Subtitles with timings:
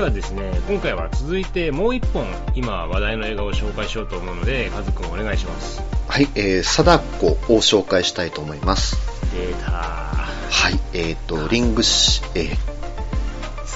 [0.00, 5.82] ではですね、今回は続いてもう一本、今話題の映画を紹介しようと思うので、カズくんお願いします。
[6.08, 8.96] はい、えー、貞子を紹介したいと思います。
[9.34, 12.54] データはい、えっ、と、リングし、え好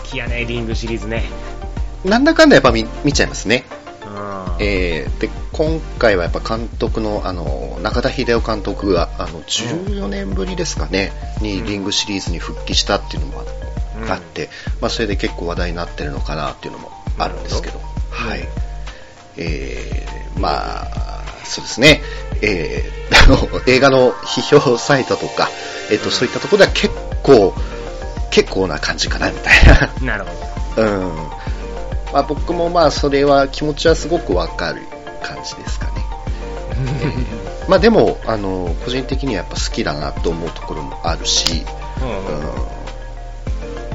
[0.03, 1.25] きやね、リングシリーズね。
[2.07, 3.67] ー、なんだかんだやっぱ見見ちゃいますね。
[4.07, 4.65] うん。
[4.65, 13.74] えー、で、今回はやっぱ監督の、あの、中田秀夫監督が、あの、14年ぶりですかね、にリングシリーズに復帰したっていうのもうん
[14.13, 14.51] あって、
[14.81, 18.47] まあ、それで結構話題になってるのかなっていうのもあるんですけど、どはいうん。
[19.39, 22.03] えー、まあ、そうですね、
[22.43, 25.49] えー、 あの、映画の批評サイトとか、
[25.91, 27.55] えっ、と、うんそういったところでは結構、
[28.31, 29.91] 結構な感じかな、みたいな。
[30.03, 31.15] なるほうん。
[32.13, 34.83] まあ僕もまあそれは気持ちはすごくわかる
[35.23, 35.93] 感じですかね。
[37.65, 37.67] ど。
[37.69, 41.65] まあでも、あの、個人的にはやっぱ好きだなと思うところもあるし、
[42.01, 42.55] うんうん、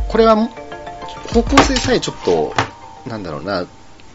[0.10, 0.36] これは
[1.34, 2.54] 方向性さえちょっと、
[3.08, 3.66] なんだろうな、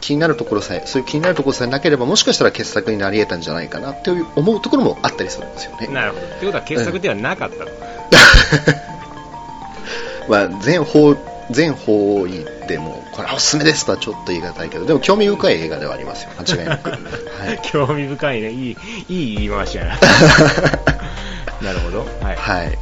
[0.00, 5.86] 気になるところさえ、そういう気になるところさえなければ、もしかしたら傑作になり得たんじゃないかなっていう思うところもあったりするんですよね。
[5.86, 6.26] なるほど。
[6.26, 7.70] ってことは傑作ではなかったと。
[10.28, 11.16] まあ、全方、
[11.50, 16.90] 全方位でも、これはおすすめですとはちょっと言い難いけど、でも興味深い映画ではありますよ、間違いなく。
[16.90, 18.50] はい興味深いね。
[18.50, 18.76] いい、
[19.08, 19.96] いい言い回しやな。
[21.62, 22.06] なるほど。
[22.20, 22.36] はい。
[22.36, 22.70] はい。
[22.70, 22.78] で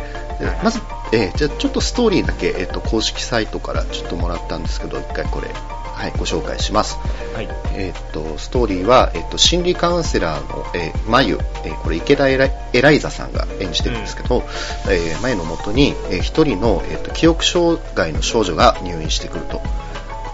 [0.62, 0.80] まず、
[1.12, 6.96] えーじゃあちょっとストーリーだけ、えっ、と、公式サイトからちょっともらったんですけど、一回これ、はい、ご紹介します。
[7.34, 7.48] はい。
[7.74, 14.42] えっ、と、ストーリーは、えっ、と、心理カウンセラーの、えー、まゆ、えーこれ池田エライエライザさんが演じてるんですけど、
[14.88, 19.60] えー、まゆのもとに、えー一人の、えっ、と、記憶障害の少女が入院してくると。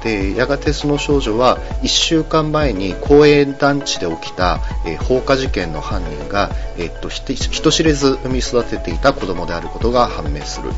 [0.03, 10.71] で、やがてその少女は、1週間前に公園団地で起きた、えー放火事件の犯人が、えっ、と、人知れず産み育てていた子供であることが判明する。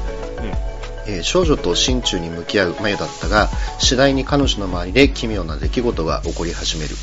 [1.07, 3.49] えー少女と心中に向き合う眉だったが
[3.79, 6.95] 次第に彼女の周りで奇妙な出来事が起こり始める、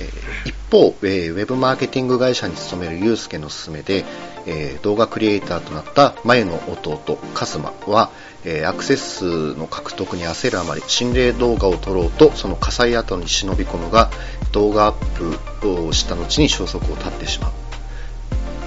[0.00, 4.04] えー一方、えーウェブマーケティング会社に勤めるユうスケの勧めで、
[4.46, 8.10] えー動画クリエイターとなった眉の弟カスマは、
[8.44, 14.10] えーアクセス数の獲得に焦るあまり心霊動画を撮ろうとその火災跡に忍び込むが
[14.52, 17.52] 動画アップをした後に消息を絶ってしまう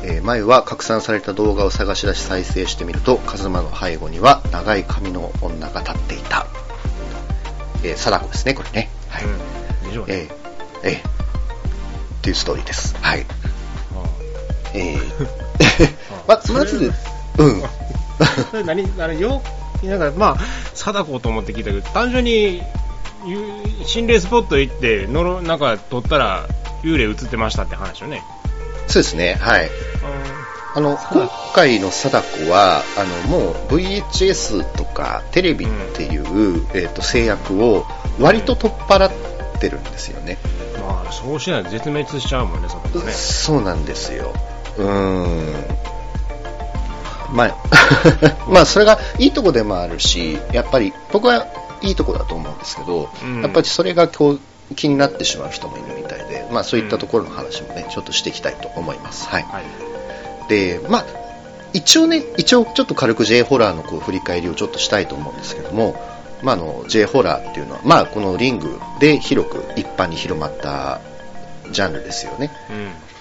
[0.10, 6.48] えー、前は拡散された動画を探し出し再生してみると、カズマの背後には長い髪の女が立っていた。
[7.84, 8.90] えー、貞子ですね、これね。
[9.09, 9.26] はい。
[9.26, 9.32] うん。
[10.08, 10.30] えー、
[10.84, 12.96] えー、っていうストーリーです。
[13.02, 13.26] はい。
[14.74, 15.90] えー、
[16.26, 16.94] ま、まず、
[17.38, 18.66] うん。
[18.66, 19.42] 何あれよ
[19.84, 20.38] なんかまあ
[20.74, 22.62] 貞子と思って聞いたけど単純に
[23.26, 26.48] ゆ心霊スポット行ってのろなんか撮ったら
[26.84, 28.24] 幽霊映ってましたって話よね
[28.88, 29.70] そうですね、はい。
[30.74, 37.86] あの、今回の貞子は、あの、もう VHS とかテレビっていう、えっ、と、制約を
[38.20, 39.12] 割と取っ払っ
[39.59, 40.38] てるんですよね。
[40.80, 44.34] まあそうしないと絶滅しちゃうもんねそこねそうなんですよ。
[44.78, 45.97] うーん。
[47.32, 47.56] まあ、
[48.50, 51.48] まあ、それがいいとこでもあるし、やっぱり僕は
[51.82, 54.10] いいとこだと思うんですけど、うんやっぱりそれが
[54.76, 59.28] 気になってしまう人もいるみたいで、まあそういったところの話もね、ちょっとしていきたいと思います。
[59.28, 59.44] はい。
[59.44, 59.64] はい
[60.48, 61.06] で、まあ、
[61.74, 65.96] 一応ね、一応ちょっと軽く J ホラーのこう振り返りをちょっとしたいと思うんですけども、
[66.42, 71.02] まあ、あの J ホラーっていうのは、まあ、このリングで広く一般に広まった
[71.72, 72.52] ジャンルですよね。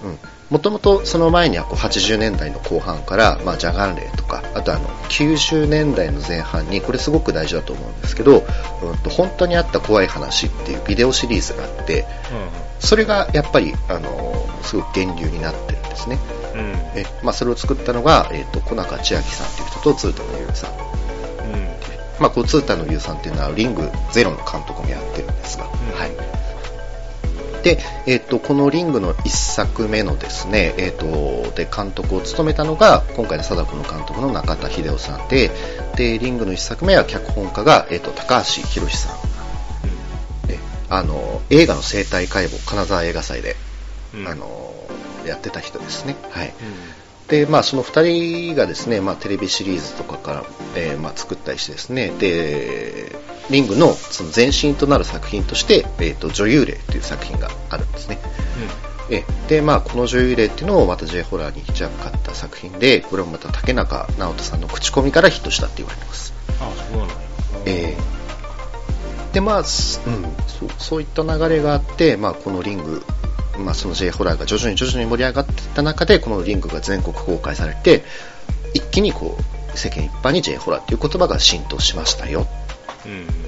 [0.03, 0.19] うんうん。
[0.51, 8.45] もともとその前にはこう80年代の後半から、まあ、ジャガンレイとか、あとあの90年代の前半に、これすごく大事だと思うんですけど、
[8.83, 12.07] うん、と本当にあった怖い話っていうビデオシリーズがあって、
[12.79, 16.19] それがやっぱり、あのすごく源流になってるんですね。
[16.55, 16.61] うん。
[16.61, 21.69] うんえまあ、それを作ったのが、えっと小中千秋さんという人とツータの優さん、うん。
[22.21, 25.69] まあ、こうツータの優さんっていうのはリングゼロの監督もやってるんですが、ん。
[25.69, 26.46] はい
[27.67, 35.51] で、えっとこのリングの1作目のですね、えっとで監督を務めたのが今回の貞子の監督の中田秀夫さんで
[35.97, 39.17] でリングの1作目は脚本家が、えっと高橋宏さん。
[40.47, 43.57] であの映画の生態解剖金沢映画祭で、
[44.15, 44.29] うん。
[44.29, 44.73] あの
[45.27, 46.55] やってた人ですね、はい、うん
[47.29, 50.45] で、まあ、その2人がですね、まあ、テレビシリーズとかから、
[50.77, 53.17] えーまあ、作ったりしてですね、で、
[53.51, 58.19] リングのその前身となる作品として、えーと、女優霊という作品があるんですね。
[59.09, 66.35] えで、まあ、この女優霊っていうのをまた J ホラーに一役買った作品で、これもまた竹中直人さんの口コミからヒットしたって言われてます。
[66.61, 67.15] あそうなんや
[67.67, 68.17] えー
[69.37, 73.05] で、まあ、すうん、そうそういった流れがあって、まあ、このリング、
[73.59, 78.05] まあ、その J ホラーが徐々に徐々に盛り上がっていった中で、このリングが全国公開されて、
[78.75, 79.37] 一気にこ
[79.75, 82.47] う、世間一般に J ホラーっていう言葉が浸透しましたよ。
[83.05, 83.47] うん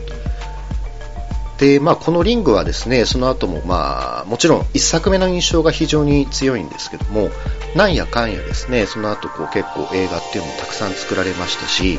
[1.59, 7.31] で、まあ、このリングはですね、その後も、まあ、もちろん一作目の印象が非常に強いんですけども、
[7.75, 11.99] なんやかんやですね、その後こう結構映画っていうのもたくさん作られましたし、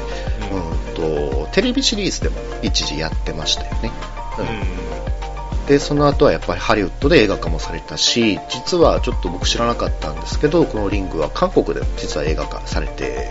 [0.52, 3.92] うん、とテレビシリーズでも一時やってましたよね。
[4.40, 4.79] うん、
[5.70, 13.30] で、その後はやっぱりハリウッドで映画化もされたし、実はちょっと僕知らなかったんですけど、このリングは韓国で実は映画化されて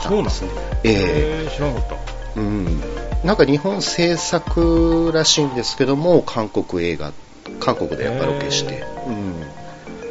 [0.00, 0.50] たんですね。
[0.84, 2.40] えー、知らなかった。
[2.40, 2.80] うん、
[3.24, 7.12] なんか日本制作らしいんですけども韓国映画
[7.60, 9.42] 韓国でやっぱロケして、うん、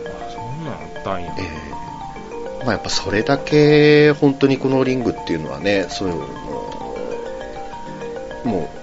[0.08, 6.16] あそんなんあったんや、えー、まあ、やっぱそれだけ本当にこのリングっていうのはねそういう
[8.48, 8.83] もう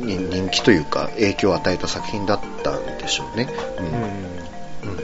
[0.00, 3.48] 人気というか影響を与えた作品だったんでしょうね、
[3.78, 5.00] うん、うん。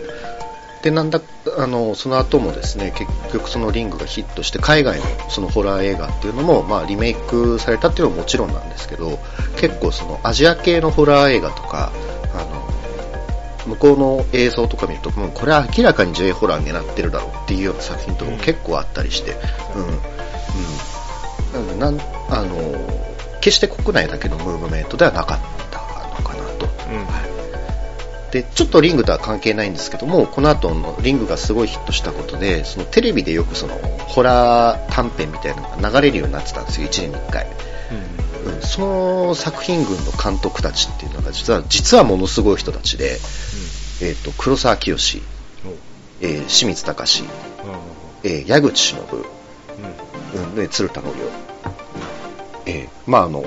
[0.82, 1.20] でなんだ
[1.58, 9.18] あのその後もですね結局そのリングがヒットして海外のそのホラー映画っていうのも、まあ、リメイクされたっていうのももちろんなんですけど
[9.56, 11.92] 結構そのアジア系のホラー映画とか
[12.34, 12.44] あ
[13.66, 19.36] の向こうの映像とか見るともうこれは明らかに J ホラーになってるだろうっていうような作品とかも結構あったりして、
[21.54, 23.15] うん、うん、なのでなんあの
[23.46, 25.38] 決して国内だけのムーブメントではなかっ
[25.70, 26.66] たのかなと。
[26.66, 27.06] うん。
[27.06, 28.32] はい。
[28.32, 37.46] で、ちょっとリングとは関係ないんですけども、この後のリングがすごいヒットしたことで、そのテレビでよくそのホラー短編みたいなのが流れるようになってたんですよ、1年に1回。
[38.44, 43.10] うん、うん、その作品群の監督たちっていうのが実は、実はものすごい人たちで、
[44.00, 44.96] うん、えっ、ー、と、黒沢清、
[46.20, 47.24] えー、清水隆、
[48.24, 48.98] えー、矢口忍、
[50.34, 51.20] うん、で、鶴田のり
[52.66, 52.70] お。
[52.70, 52.72] え。
[52.72, 53.44] ー、まああの、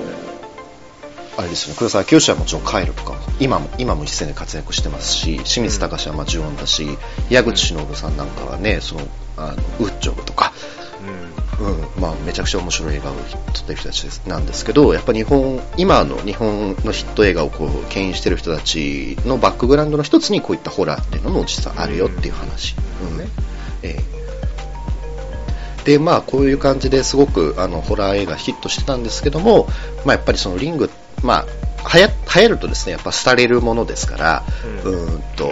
[1.36, 3.18] あれですね、黒沢清はもちろんカエルとか。
[3.38, 6.98] 今も、今も一戦で活躍してますし、清水隆はまあ呪音だし、
[7.30, 9.02] 矢口忍さんなんかはね、その、
[9.36, 10.52] あの、ウッチョブとか、
[11.58, 13.14] うん、うん、まあ、めちゃくちゃ面白い映画を
[13.54, 14.22] 撮ってる人たちです。
[14.26, 22.74] なんですけど、やっぱ日本、今の日本のヒット映画をこう、牽引してる人たちのバックグラウンドの一つにこういったホラーっていうのも実はあるよっていう話。
[23.02, 23.28] うん、ね。
[23.82, 24.19] えー
[25.84, 29.66] でまあこういう感じですごくあのホラー映画ヒットしてたんですけども、
[30.04, 30.90] まあ、やっぱりそのリング
[31.22, 31.44] ま
[31.84, 34.42] あ、流行るとですね、やっぱ廃れるものですから、
[34.84, 35.50] うん、んと、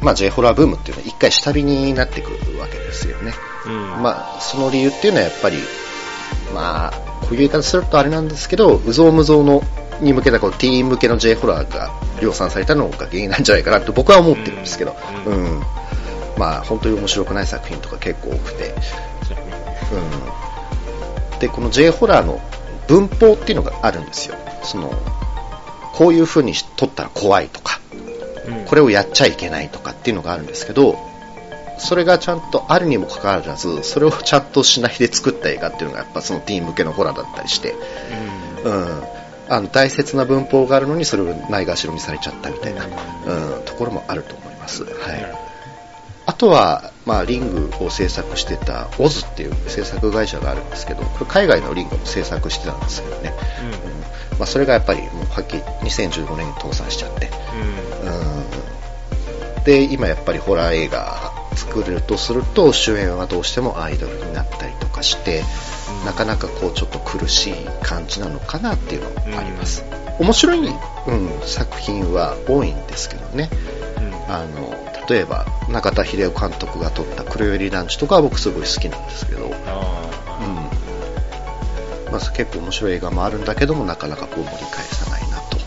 [0.00, 3.32] まあ、J ホラーブームっていうのは一回下火になってくるわけですよね。
[3.66, 5.58] うん、まあ、その理由っていうのはやっぱり、
[6.52, 6.90] まあ、
[7.22, 9.62] こういう言い方するとあれなんですけど、うぞうむぞうの
[10.00, 14.96] に向けたこうティーン向けの J ホラーが量産されたのが原因なんじゃないかなと僕は思ってるんですけど、
[15.26, 15.62] うん、うん、
[16.36, 18.74] まあ、本当に面白くない作品とか結構多くて、
[21.32, 22.40] うん、で、この J ホラーの
[22.88, 24.36] 文法っていうのがあるんですよ。
[24.62, 24.92] その、
[25.92, 27.80] こういう風に撮ったら怖いとか、
[28.66, 30.98] これをやっちゃいけないとかっていうのがあるんですけど、
[31.78, 37.74] それがちゃんとあるにもかかわらず、それをちゃんとしないで作った映画っていうのがやっぱそのティーン向けのホラーだったりして、
[38.64, 39.02] うん、うん、
[39.48, 44.84] あの大切な文法があるのにそれをないがしろにされちゃったみたいな、うん、ところもあると思います。
[44.84, 45.53] はい。
[46.26, 54.00] あとは、まあ、リングを制作してたオズっていう制作会社があるんですけど、これ海外のリングも制作してたんですけどね、うん、うん、
[54.38, 57.30] まあ、それがやっぱりもうはっきり2015年に倒産しちゃって、
[58.02, 65.42] うん、うん、で、今やっぱりホラー映画作れるとすると、主演はどうしてもアイドルになったりとかして、
[66.00, 69.84] うん、なかなかこうちょっと苦しい感じなのかなっていうのもあります。
[70.18, 73.50] 面白い、うん、作品は多いんですけどね、
[74.28, 79.52] あの例えば中田秀夫監督が撮った「黒百合ランチ」とかは僕すごい好きなんですけど、うん。
[82.14, 85.60] まあ、結構面白い映画もあるんだけどもなかなかこう盛り返さないなと、う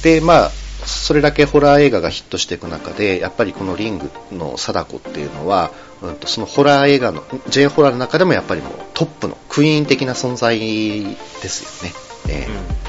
[0.00, 0.50] ん、でまあ
[0.84, 5.70] それだけホラー映画がヒットしていく中でやっぱりこのリングの貞子っていうのは、
[6.02, 11.16] うん、とそのホラー映画の J ホラーの中でもやっぱりもうトップのクイーン的な存在で
[11.48, 11.94] すよね、
[12.28, 12.81] えー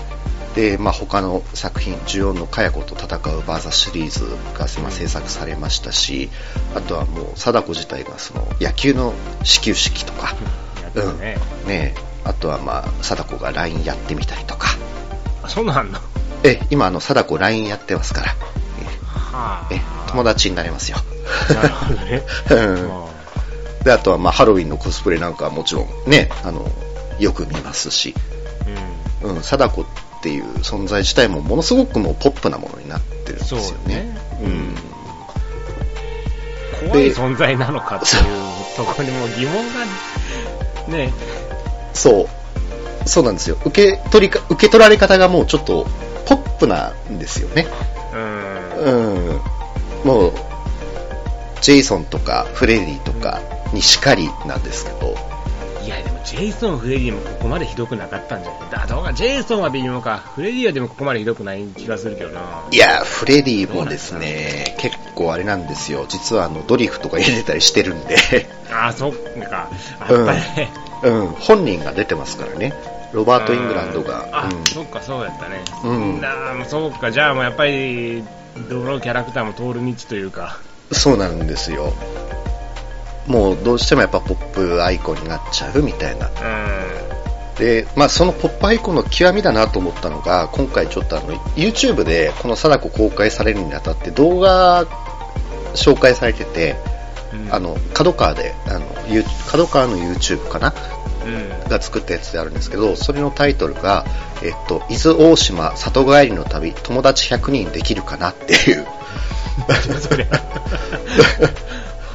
[0.56, 4.26] で、まあ、他の作品、ジオンのかや子と戦うバーザシリーズ
[4.58, 6.30] が、まあ、制作されましたし、
[6.76, 10.36] あとはもう、貞子自体がその野球の始球式とか、
[10.96, 11.38] うん、ね。
[11.66, 11.96] ね。
[12.24, 14.68] あとはまあ、貞子が LINE やってみたりとか。
[15.42, 16.02] あ、そうなんだ。
[16.44, 18.36] え、今、あの、貞子 LINE やってますから、
[19.72, 20.98] え、え友達になれますよ。
[21.50, 22.24] なるほどね。
[22.52, 22.56] う
[23.82, 26.70] ん、で、あとはまあ、ハロウィンのコスプレなんかはもちろんね、あの、
[27.20, 28.14] よく見ますし、
[29.24, 29.86] うん、うん、貞子
[30.24, 34.16] っていう存在自体もものすごくもうポップなものになってるんですよね。
[34.40, 34.76] うね
[36.82, 38.24] うん、怖い存在なのかっていう
[38.78, 39.54] ところにも疑問
[40.88, 41.12] がね。
[41.94, 42.28] そう。
[43.06, 43.58] そうなんですよ。
[43.66, 45.86] 受け取りか、受け取られ方がもうちょっと
[46.26, 47.68] ポップなんですよね。
[48.14, 49.14] うん。
[49.26, 49.42] うん。
[50.06, 50.34] もう、
[51.60, 53.42] ジェイソンとかフレディとか
[53.74, 55.33] にしかりなんですけど。
[55.84, 58.70] いや、でもジェイソン、フレディもここまでひどくなかったんじゃない？
[58.72, 60.24] だ、どうか、ジェイソンは微妙か。
[60.36, 62.64] フレディはでもここまでひどくない気がするけどな。
[62.72, 66.06] いや、フレディもですね、結構あれなんですよ。
[66.08, 68.16] 実はあの、ドリフとか入れたりしてるんで。
[68.72, 69.20] ああ、そっか。
[69.40, 69.70] や
[70.06, 72.74] っぱり、うん、うん、本人が出てますからね。
[73.12, 74.28] ロバート・イングランドが。
[74.32, 75.64] あ、うん、そっか、そうやったね。
[75.84, 76.22] うん。
[76.22, 76.30] な
[76.62, 78.24] あ、そうか、じゃあもうやっぱり、
[78.70, 80.60] どのキャラクターも通る道というか。
[80.92, 81.94] そうなんですよ。
[83.28, 86.30] もうどうしてもやっぱポップアイコンになっちゃうみたいな。
[87.58, 94.86] で、まあそのポップアイコンの極みだなと思ったのが、今回ちょっとあの、YouTube でこの貞子公開されるにあたって動画
[95.74, 96.76] 紹介されてて、
[97.34, 98.86] うん、あの、角川で、あの、
[99.50, 100.74] 角川の YouTube かな、
[101.26, 104.06] うん、が作ったやつであるんですけど、それのタイトルが、
[104.44, 108.86] えっと、伊豆大島里帰りの旅、友達100人できるかなっていう。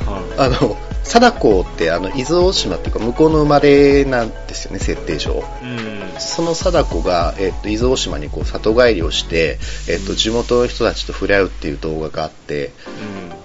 [0.39, 0.77] あの、
[1.09, 5.43] 貞子ってあの伊豆大島っていうか向こうの生まれなんですよね、設定上。
[5.63, 12.73] うん、その貞子が、えっと、伊豆大島にこう里帰りをして、えっと、地元の人たちと触れ合うっていう動画があって、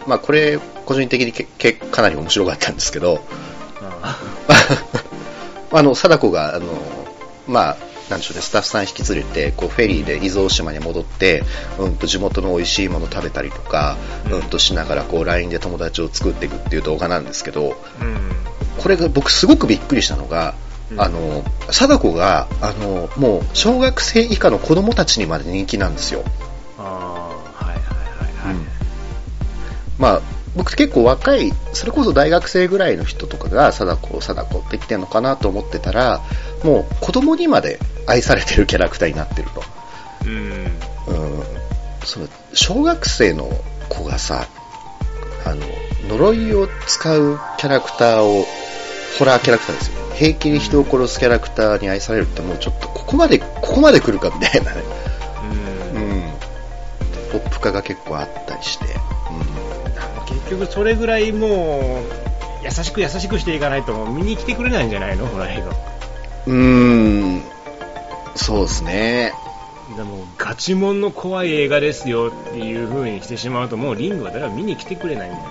[0.02, 3.22] うん、まあこれ個人的にけけかなり面白かったんですけど、
[5.72, 6.68] あ の、貞子が、あの、
[7.48, 7.78] まあ、
[8.14, 11.44] なんでしょうね、スタッフさん引き連れて、こう、フェリーで伊豆大島に戻って、
[11.80, 13.98] うんと地元の美味しいもの食べたりとか、
[14.30, 14.42] うん。
[14.44, 18.32] としながら、こう、LINE で友達を作っていくっていう動画なんですけど、うん、
[18.78, 20.54] これが僕すごくびっくりしたのが、
[20.92, 26.24] うん、あの、貞子が、あの、もう、小学生以下の子供たちにまで人気なんですよ。
[29.98, 30.22] まあ、
[30.56, 36.22] 僕結構若い、それこそ大学生ぐらいの人とかが、貞子、貞子って言ってんのかなと思ってたら、
[36.64, 39.64] もう子供にまで愛されてるキャラクターになってると。
[40.26, 40.32] うん。
[41.08, 41.44] うん。
[42.04, 43.50] その、小学生の
[43.90, 44.48] 子がさ、
[45.46, 45.66] あの、
[46.08, 48.46] 呪いを使うキャラクターを、
[49.20, 49.94] ホラーキャラクターですよ。
[50.16, 54.82] 平気で人を殺すキャラクターに愛されるってもうちょっと、ここまで、ここまで来るかみたいなね。
[55.94, 56.02] うん。
[56.02, 56.24] うん。
[57.32, 58.86] ポップ化が結構あったりして。
[58.86, 58.90] う
[60.34, 60.36] ん。
[60.38, 65.28] 結局それぐらいもう、優しく優しくしていかないと見に来てくれないんじゃないの？
[65.28, 65.72] ホラー映画。
[66.48, 67.44] うーん、
[68.36, 69.34] そうですね。
[69.96, 75.44] でも、ガチモンの怖い映画ですよっていう風にしてしまうと、もうリングは誰も見に来てくれないんだよ。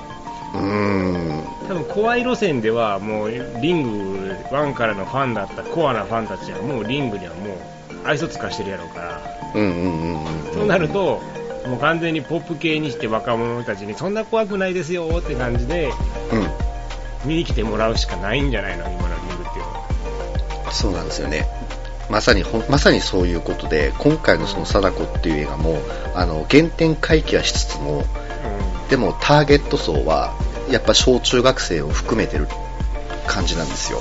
[0.55, 1.45] うーん。
[1.69, 7.59] 多分怖い路線では、もうリング1からのファンだったコアなファンたちは、もうリングにはもう
[8.05, 9.23] 愛想つかしてるやろうから。
[9.55, 10.53] うんうんうんうん。
[10.53, 11.21] そうなると、
[11.67, 15.93] もう完全にポップ系にして若者たちにそんな怖くないですよって感じで、
[16.33, 20.73] うん、見に来てもらうしかないんじゃないの今のリングっていうのは。
[20.73, 21.47] そうなんですよね。
[22.13, 25.79] まさに、まさにそういうことで、今回のその貞子っていう映画も、
[26.15, 28.05] あの、原点回帰はしつつも、
[28.85, 30.35] うん、でもターゲット層は、
[30.71, 32.49] やっぱ小中学生を含めてる
[33.27, 34.01] 感じなんですよ。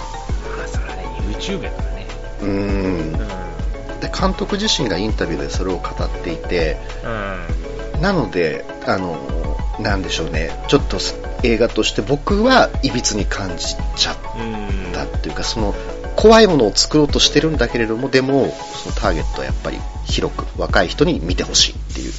[0.60, 2.06] ああ、それはね、YouTube やからね。
[2.42, 3.14] うん。
[3.14, 6.76] で、監督自身がインタビューでそれを語っていて、
[7.96, 9.16] うん、なので、あの、
[9.80, 10.98] なんでしょうね、ちょっと
[11.44, 14.18] 映画として僕はいびつに感じちゃっ
[14.92, 15.74] たっていうか、その
[16.22, 22.14] 怖いものを作ろうとしてるんだけれども、でも、そのターゲットはやっぱり広く若い人に見てほしいっていう。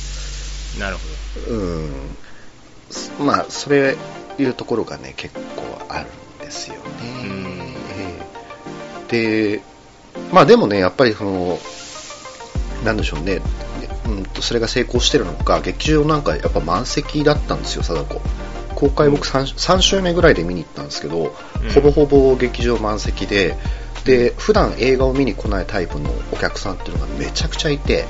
[0.80, 1.56] なるほど。
[1.56, 1.90] うん。
[3.24, 3.96] まあ、それ
[4.38, 5.40] いうところがね、結構
[5.88, 6.80] あるんですよね。
[9.06, 9.60] で、
[10.32, 11.60] まあでもね、やっぱりその、
[12.84, 13.40] なんでしょうね、
[14.06, 18.20] うんと、それが成功してるのか、劇場なんかやっぱ満席だったんですよ、貞子。
[18.74, 23.56] 公開僕 3, 3週目ぐらいで見に行ったんですけど、うん、ほぼほぼ劇場満席で、
[24.04, 28.04] で、普段映画を見に来ないタイプのお客さんっていうのがめちゃくちゃいて、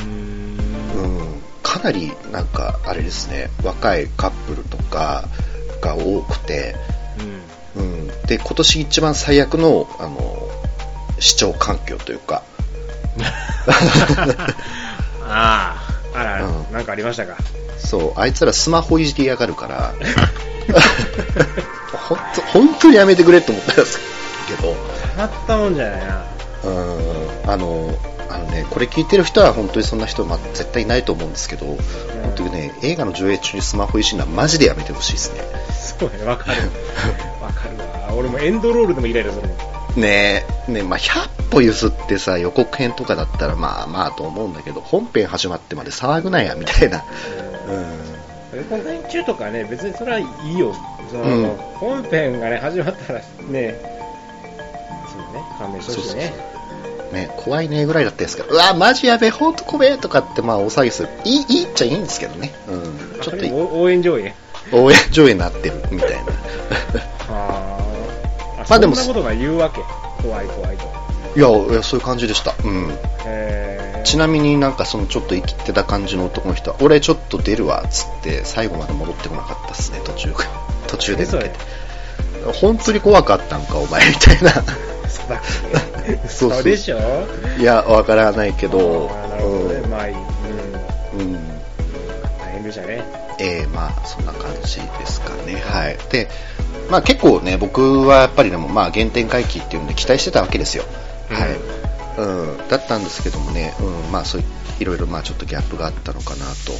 [0.00, 5.28] うん、かなりなんかあれですね、若いカップルとか
[5.80, 6.76] が多くて、
[7.76, 10.48] うん、うん、で、今年一番最悪の、あの、
[11.18, 12.42] 視聴環境というか、
[15.28, 15.74] あ
[16.14, 17.36] あ、あら、うん、なんかありましたか？
[17.78, 19.94] そう、あいつらスマホいじりやがるから、
[22.08, 23.98] 本当、本当にやめてくれって思ったんです
[24.46, 24.95] けど。
[25.24, 26.24] ったもんじゃないな。
[26.64, 26.70] う
[27.46, 27.94] ん、あの、
[28.28, 35.40] あのね、これ聞いてる人は本当にそんな人は絶対いないと思うんですけど、うん、本当にね、映画の上映中にスマホいじるのはマジでやめてほしいですね。
[35.98, 36.62] そうね、わかる。
[37.40, 38.14] わかるわ。
[38.14, 40.00] 俺もエンドロールでもイライラするもん。
[40.00, 47.04] ねえ、ねまあ、100歩譲ってさ、予告編とかだったらまあまあと思うんだけど、本編始まってまで騒ぐなや、みたいな。
[48.52, 48.58] うん。
[48.58, 50.74] 予告編中とかね、別にそれはいいよ。
[51.10, 53.95] その、うん、本編がね、始まったらね、
[55.56, 56.28] 勘弁してほしいね。
[56.28, 56.56] そうそうそう
[57.12, 61.08] ね、怖いねぐらいだったんですけど、うわ、マジやべえ、ほんと怖えとかって、まあ、お騒ぎする。
[61.24, 62.52] いい、いいっちゃいいんですけどね。
[62.68, 63.20] うん。
[63.22, 64.34] ちょっと応援上映？
[64.72, 66.16] 応援上映になってるみたいな。
[67.30, 67.78] あ
[68.58, 68.66] あ。
[68.68, 69.80] まあでも、そんなことが言うわけ？
[70.20, 70.84] 怖い怖いと。
[71.36, 72.54] いや、いやそういう感じでした。
[72.64, 72.98] うん。
[74.02, 80.38] ちなみになんかそのちょっと生きてた感じの男の人は、俺ちょっと出るわ、つって最後まで戻ってこなかったっすね、途中が。
[80.88, 81.54] 途中で抜けて。
[82.52, 84.52] 本当に怖かったんか、お前みたいな。
[85.08, 86.98] そうそうでしょ？
[87.58, 89.74] いや、わからないけど、なるほどね。
[89.74, 90.14] うんまあいい。
[90.14, 91.20] うん。
[91.20, 91.48] うん。
[92.38, 93.04] 大変でしたね。
[93.38, 95.56] えー、まあ、そんな感じですかね。
[95.56, 95.98] はい。
[96.10, 96.28] で、
[96.90, 100.84] まあ結構ね、僕はやっぱりでも、まあ原点回帰っていうんで期待してたわけですよ。
[101.28, 101.56] はい。
[102.20, 102.68] うん。
[102.68, 104.44] だったんですけどもね、うん、まあそうい
[104.80, 106.72] いろいろまあちょっとギャップがあったのかなと。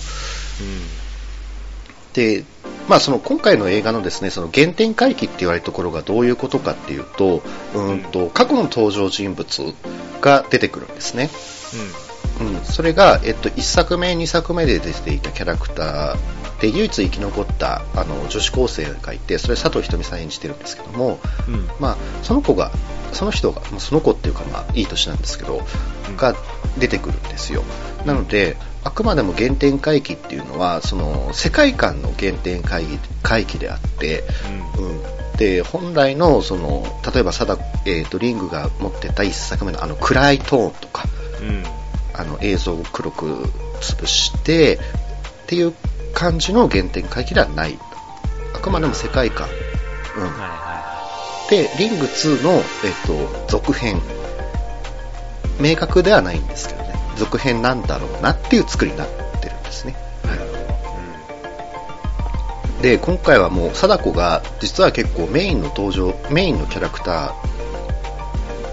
[2.12, 2.44] で、
[2.88, 7.42] まあその今回の映画のですね、その原点回帰って言われるところがどういうことかっていうと、
[7.74, 9.74] うんと、過去の登場人物
[10.20, 11.30] が出てくるんですね。
[12.40, 21.54] うん、それが、えっと、1作目、2作目で出ていたキャラクターで唯一生き残ったあの女子高生がいてそれ佐藤仁美さん演じてるんですけども、うん。
[21.54, 21.68] うん。
[21.78, 22.70] まあ、その子が
[23.12, 26.34] その人がまあその子っていうか、まあ、いい年なんですけど、うんが
[26.78, 27.62] 出てくるんですよ
[28.04, 34.22] なのであくまでも原点回帰っていうのはその世界観の原点回帰回帰であって、
[34.78, 41.04] うん、で本来のその例えば貞えー、とリングが持ってた1作目のあの暗いトーンとか
[41.40, 41.64] うん。
[42.18, 43.26] あの映像を黒く
[43.80, 44.78] 潰してっ
[45.46, 45.74] ていう
[46.16, 47.78] 感じの原点回帰ではない
[48.54, 49.48] あくまでも世界観、
[50.16, 50.22] うん。
[50.22, 52.62] はいはでリング2の、えっ
[53.06, 54.00] と、続編。
[55.60, 56.94] 明確ではないんですけどね。
[57.16, 59.08] 続編なんだろうなっていう作りになっ
[59.40, 59.94] てるんですね、
[60.24, 60.26] い。
[60.28, 60.40] なる
[62.78, 67.34] ほで今回はもう貞子が実は結構メインの登場メインのキャラクタ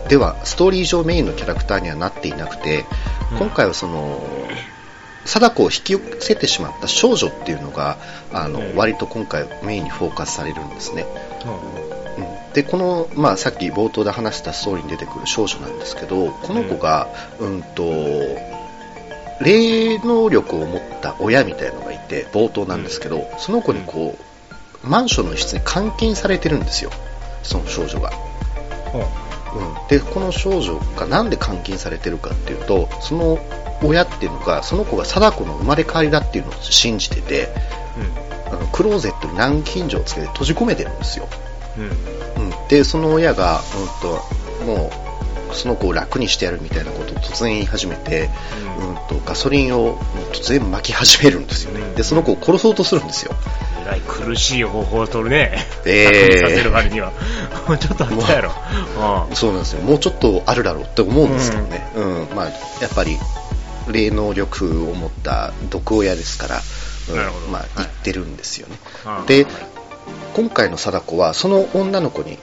[0.06, 2.86] ーではストーリー上メインのキャラクターにはなっていなくて、
[3.34, 3.38] うん。
[3.38, 4.24] 今回はその
[5.26, 7.98] 貞子を引き寄せてしまった少女っていうのが
[8.32, 11.06] あの、うん割と今回メインにフォーカスされるんですね。
[11.44, 11.52] ど。
[12.18, 12.54] うん。
[12.54, 17.08] でこの、まあ、さっき冒頭で話したストーリーに出てくる少女なんですけどこの子が、
[17.40, 17.84] うん、と
[19.42, 24.18] 霊能力を持った親みたいなのがいて冒頭なんですけど、その子にこ
[24.84, 26.92] うマンションの一室に監禁されてるんですよ。
[27.44, 28.10] その少女が、
[28.92, 29.00] ほ
[29.56, 29.60] う。
[29.60, 33.40] うん、でこの少女がなんで監禁されてるかっていうとその
[33.84, 37.50] 親っていうのがその子が貞子の生まれ変わりだっていうのを信じてて
[38.48, 41.28] あのクローゼットに南京錠をつけて閉じ込めてるんですよ
[41.78, 41.84] うん。
[41.84, 42.52] うん。
[42.52, 45.03] うん、でその親が、うん、ともう
[45.54, 48.30] その子を楽にしてやるみたいなことを突然言い始めて、
[49.10, 49.98] うん、とガソリンを
[50.34, 51.94] 突然巻き始めるんですよね。
[51.96, 53.34] でその子を殺そうとするんですよ。
[53.82, 55.66] えらい苦しい方法を取るね。
[55.86, 57.12] ええ楽にさせる割には。
[57.68, 58.52] も うちょっとあったやろ。
[59.32, 59.82] うそうなんですよ。
[59.82, 62.28] もうちょっとあるだろうって思うんですけどね、うん。
[62.36, 62.46] まあ、
[62.82, 63.18] やっぱり
[63.88, 66.62] 霊能力を持った毒親ですから、
[67.10, 67.16] うん。
[67.16, 67.48] なるほど。
[67.48, 67.70] まあ、はい。
[67.78, 68.78] 言ってるんですよね、
[69.24, 69.26] ん。
[69.26, 69.46] で
[70.34, 72.40] 今回の貞子はその女の子に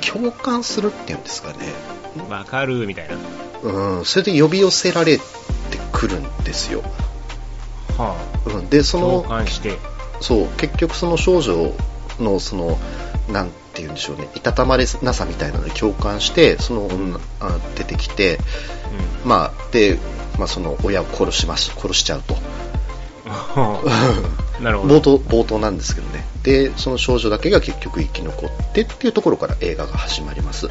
[0.00, 1.56] 共感するっていうんですかね。
[1.90, 1.95] うん、
[2.28, 3.16] わかるみたいな。
[3.62, 5.22] うん、それで呼び寄せられて
[5.92, 6.82] くるんですよ。
[7.98, 9.78] はうん、で、その、感して。
[10.20, 11.72] そう、結局その少女
[12.20, 12.78] の、その、
[13.28, 18.38] なんて言うんでしょうね、いたたまれなさみたいなのに共感して、その女、あ出てきて、
[19.24, 19.98] まあ、で、
[20.38, 22.36] まあ、その親を殺します、殺しちゃうと。
[23.56, 24.64] うん。
[24.64, 24.98] なるほど。
[24.98, 26.24] 冒頭、冒頭なんですけどね。
[26.42, 30.68] で、その少女だけが結局生き残ってっていうところから映画が始まります。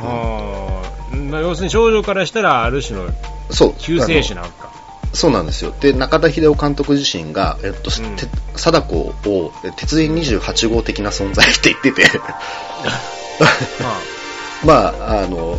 [0.00, 0.82] は
[1.12, 1.16] あ。
[1.16, 3.10] まあ要するに少女からしたら、ある種の
[3.50, 3.74] そう。
[3.78, 4.70] 救世主なんか。
[5.12, 5.74] そうなんですよ。
[5.80, 12.38] で、中田秀夫監督自身が、えっと、うんて貞子をえ鉄人28号的な存在って言ってて、 は
[14.64, 15.58] まあ、あの、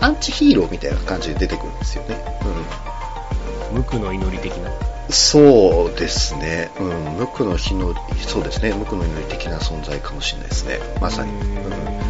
[0.00, 2.16] アンチヒーローみたいな感じで出てくるんですよね。
[2.40, 2.44] あ。
[3.72, 4.70] 無垢の祈り的な。
[4.70, 5.12] うん。
[5.12, 6.70] そうですね。
[6.80, 6.88] うん。
[7.18, 7.94] 無垢の日の、
[8.26, 8.72] そうですね。
[8.72, 10.80] 無垢の祈り的な存在かもしれないですね。
[11.00, 11.30] まさに。
[11.30, 12.07] ううん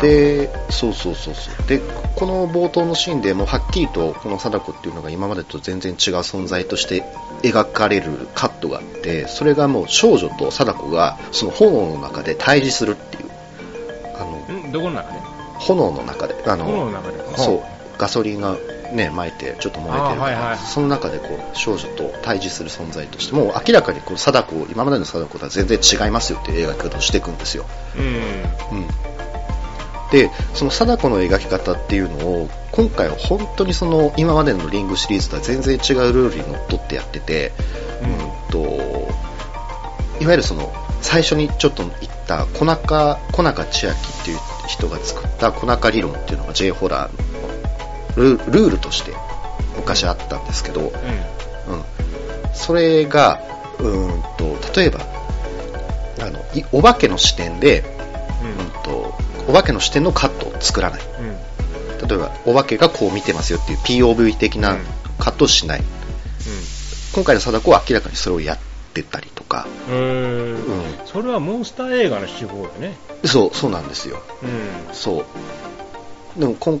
[0.00, 1.66] で、そうそうそうそう。
[1.66, 1.80] で、
[2.14, 7.04] この冒頭のシーンでもうはっきりとこの貞子っていうのが今までと全然違う存在として
[7.42, 13.30] 描かれるカットがあって、それがもう少女と貞子がその炎の中で対峙するっていう。
[14.16, 15.20] あの、んどこの中で？
[15.58, 17.36] 炎の中で、あの、炎の中で。
[17.36, 17.62] そう、
[17.98, 18.56] ガソリンが
[18.92, 27.66] ね、撒いてちょっと燃えてるから、あはいはいその中でこう少女と対峙する存在として、もう明らかにこう貞子、今までの貞子とは全然違いますよっていう描き方をしていくんですよ。
[27.96, 28.78] うん。
[28.78, 28.88] うん、
[30.10, 37.52] でその貞子の描き方っていうのを今回は本当にその今までのリングシリーズとは全然違うルールにのっとってやってて、
[38.02, 38.58] うん、と
[40.20, 44.38] いわゆるその最初にちょっと言った小中小中千秋っていう
[44.68, 49.12] 人が作った小中理論っていうのが J ホラーのルルールとして
[49.76, 50.92] 昔あったんですけど、うん、
[52.54, 53.40] それが
[53.78, 55.00] うんと例えば
[56.20, 57.84] あのいお化けの視点で、
[58.42, 61.00] うんとお化けの視点のカットを作らない。
[62.08, 64.76] 例えば、お化けがこう見てますよっていう POV 的な
[65.18, 65.82] カットをしない。
[67.14, 68.58] 今回の貞子は明らかにそれをやっ
[68.92, 69.66] てたりとか。
[69.88, 70.58] うん。
[71.06, 72.98] それはモンスター映画の手法よね。
[73.24, 74.22] そう、そうなんですよ。
[74.42, 74.94] うん。
[74.94, 75.24] そ
[76.36, 76.40] う。
[76.40, 76.80] でもこん、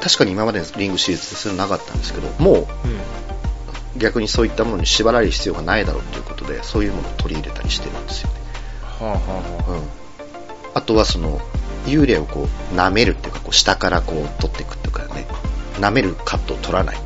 [0.00, 2.66] 確かに今までのリングシリーズでそれなかったんですけど、もう、うん、
[3.98, 8.34] 逆にそういったものに縛られる必要がないだろうということで、そういうものを取り入れたりしてるんですよね。
[8.82, 9.82] はあはあはあ、うん。
[10.74, 11.40] あとはその、
[11.86, 15.26] 幽霊をこう、舐めるっていうか、こう、下からこう、取っていくっていうかね、
[15.78, 16.96] 舐めるカットを取らない。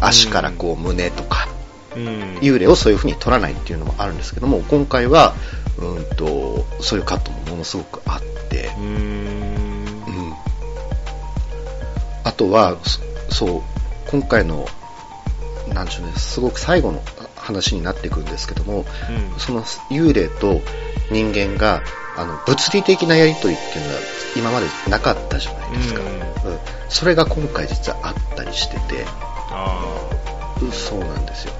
[0.00, 1.48] 足からこう、胸とか、
[1.96, 5.34] うん、幽霊をそういう風に取らないっていうのもあるんですけども、今回は、
[5.78, 10.34] うんと、そういうカットもものすごくあって、うん、
[12.24, 12.76] あとは、
[13.30, 13.62] そう、
[14.10, 14.66] 今回の、
[15.72, 17.02] なんでしょうね、すごく最後の
[17.36, 18.84] 話になっていくんですけども、
[19.32, 20.60] うん、その幽霊と
[21.10, 21.82] 人間が
[22.18, 24.00] あの物理的なやり取りっていうのは
[24.36, 29.04] 今までなかったじゃないですか、うん、うん、それが今回実はあったりしてて。
[29.50, 31.54] ああそうなんですよ。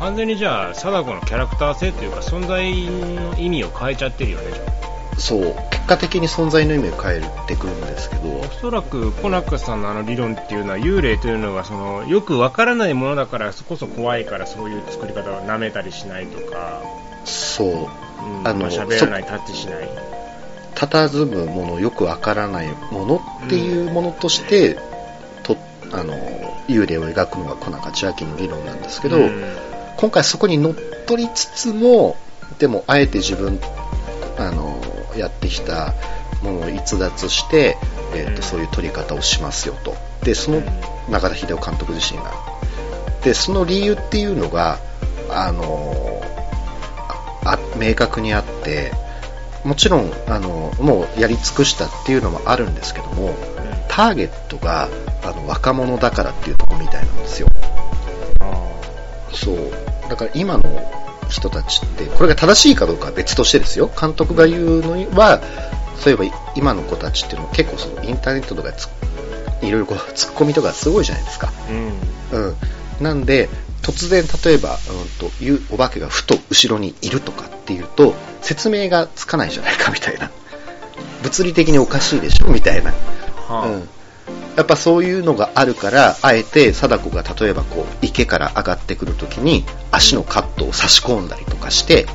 [0.00, 4.44] 完全にじゃあ貞子のキャラクター性というか存在の意味を変えちゃってるよね。
[5.16, 5.54] そう。
[5.70, 8.40] 結果的に存在の意味を変えてくるんですけど。
[8.40, 16.82] おそらくコナックさんのあの理論っていうのは幽霊というのはそのよくわからないものだからこそ怖いからそういう作り方を舐めたりしないとか。
[17.24, 17.88] そう、
[18.24, 19.88] うん、あの喋らないタッチしない。
[20.74, 24.78] 佇むものよくわからないものっていうものとして、う
[25.40, 25.56] ん、と
[25.92, 26.14] あの
[26.68, 29.42] 幽霊を描くのが小中千秋の理論なんですけど、うん、
[29.96, 30.74] 今回そこにのっ
[31.06, 32.16] とりつつも
[32.58, 33.60] でもあえて自分
[34.36, 34.80] あの
[35.16, 35.94] やってきた
[36.42, 37.76] ものを逸脱して、
[38.14, 39.94] えーと、そういう撮り方をしますよと。
[40.24, 40.62] でその
[41.08, 42.32] 中田秀夫監督自身が。
[43.22, 44.78] でその理由っていうのが
[45.30, 46.13] あの
[47.44, 48.92] あ明確にあって
[49.64, 53.34] もちろんあのもうやり尽くしたっていうのもあるんですけども
[53.88, 54.88] ターゲットが
[55.22, 57.48] あの若者だからっていうとこみたいなんですよ
[59.32, 59.70] そう
[60.08, 60.62] だから今の
[61.28, 63.90] 人たちって、これが正しいかどうかは別としてですよ。
[63.98, 65.40] 監督が言うのは、
[65.98, 68.70] そういえば今の子たちっていうのは結構そのインターネットとか
[69.62, 71.52] いろいろこうツッコミとかすごいじゃないですか。
[72.32, 72.38] うん。
[72.38, 72.56] うん。
[73.00, 73.48] なんで、
[73.84, 75.30] 突然例えば、うんと、
[75.70, 80.30] お化けがふと後ろにいるとかっていうと、説明がつかないじゃないかみたいな。
[81.22, 82.90] 物理的におかしいでしょみたいな。
[82.90, 83.88] はあ、うん。
[84.56, 92.06] やっぱそういうのがあるから、あえて貞子が例えばこう池から上がってくるときに足のカットを差し込んだりとかして、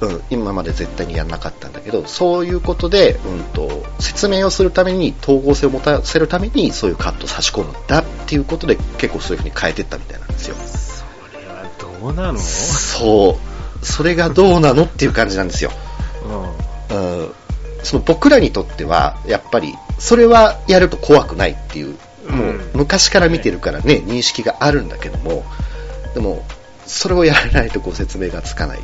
[0.00, 10.56] うん、うん、今まで絶対にやらなかったんだけど、そういうことで、うんと、説明をするために、統合性を持たせるために、そういうカットを差し込むんだっていうことで、結構そういう風に変えていったみたいなんですよ。
[10.56, 12.38] それはどうなの？
[12.38, 13.38] そ
[13.82, 13.84] う。
[13.84, 15.70] それがどうなのっていう感じなんですよ。
[16.90, 17.32] うん、うん
[17.82, 21.96] その僕らにとっては、やっぱり、それはやると怖くないっていう、
[22.28, 25.44] もう昔から見てるからね、認識があるんだけども、
[26.12, 26.44] でも、
[26.84, 28.80] それをやらないとご説明がつかない。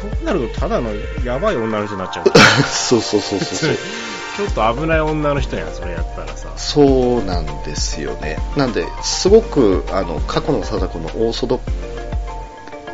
[0.00, 0.90] そうなると、ただの
[1.24, 2.24] やばい女の人になっちゃう。
[2.68, 3.70] そうそうそうそう。
[4.36, 6.52] ちょっと危ない女の人やん、それやったらさ。
[6.56, 8.38] そうなんですよね。
[8.56, 11.60] なんで、すごく、あの、過去の貞子のオーソド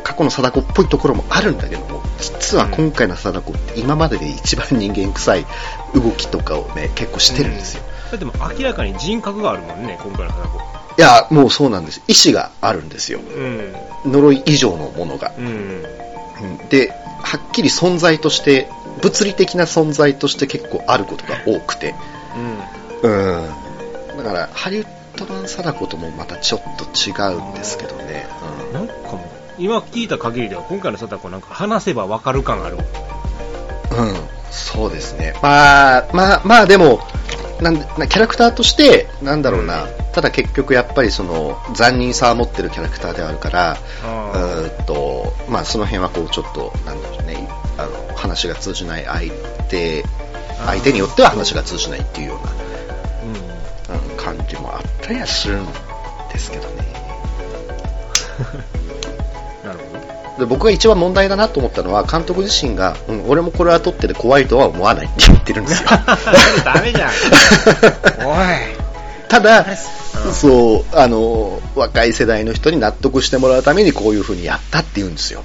[0.03, 5.45] 過去の貞子っぽいところもあるんだけども、実は今回の貞子って今までで一番人間臭い
[5.95, 7.83] 動きとかをね、結構してるんですよ。
[8.05, 10.59] うん、だっても明らかに人格があるもんね、今回の貞子。
[10.97, 12.01] いや、もうそうなんです。
[12.07, 13.19] 意志があるんですよ。
[13.19, 15.31] うん、呪い以上のものが。
[15.37, 15.81] うん、
[16.69, 16.91] で、
[17.23, 18.67] はっきり存在として、
[19.01, 21.95] 物理的な存在として結構あることが多くて。
[23.03, 23.11] うん。
[23.11, 24.17] うん。
[24.17, 24.87] だから、ハリウッ
[25.17, 28.27] ド版貞子ともまたちょっと違うんですけどね。
[28.69, 32.83] うん、なんかも今聞いた限りでは今回の貞子なんか話せばわかる感あるうん
[34.51, 36.99] そうですねまあまあまあでも
[37.61, 49.31] なんキャラクターとしてなんだろうな、ただ結局やっぱりその残忍さを持ってるキャラクターではあるからうんとまあその辺はこうちょっとなんだろうねあの話が通じない相
[49.69, 50.03] 手
[50.65, 52.39] 相手によっては話が通じないっていうよ
[53.89, 55.65] うな、うん、感じもあったりはするん
[56.31, 56.81] ですけどね。
[60.39, 65.89] で僕が一番問題だなと思ったのは監督自身が、うん、俺もこれは撮ってて怖いとは思わないって言ってるんですよ。
[66.65, 67.11] ダメじゃん。
[68.25, 68.37] おい。
[69.27, 69.65] ただ、
[70.25, 75.43] うん、そうあの若い世代の人に納得してもらうためにこういう風にやったって言うんですよ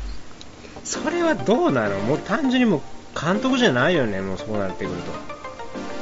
[0.86, 1.98] それはどうなの？
[1.98, 2.80] もう単純にもう
[3.20, 4.20] 監督じゃないよね？
[4.20, 4.96] もうそうなってくる